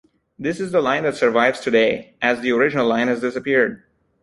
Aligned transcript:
This 0.39 0.59
is 0.59 0.71
the 0.71 0.81
line 0.81 1.03
that 1.03 1.13
survives 1.15 1.59
today, 1.59 2.15
as 2.23 2.39
the 2.41 2.51
original 2.53 2.87
line 2.87 3.07
has 3.07 3.21
disappeared. 3.21 3.83